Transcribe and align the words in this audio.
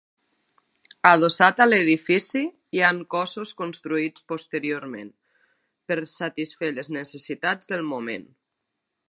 Adossat 1.09 1.59
a 1.65 1.67
l’edifici, 1.67 2.41
hi 2.77 2.81
han 2.87 3.01
cossos 3.17 3.51
construïts 3.61 4.25
posteriorment, 4.33 5.13
per 5.93 5.99
satisfer 6.15 6.73
les 6.81 6.91
necessitats 6.99 7.75
del 7.75 7.87
moment. 7.93 8.27